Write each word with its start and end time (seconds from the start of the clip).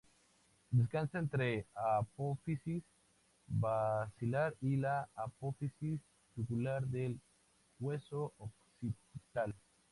Descansa 0.77 1.19
entre 1.19 1.67
la 1.75 1.99
apófisis 1.99 2.81
basilar 3.47 4.55
y 4.61 4.77
la 4.77 5.07
apófisis 5.13 5.99
yugular 6.35 6.87
del 6.87 7.19
hueso 7.79 8.33
occipital. 8.39 9.53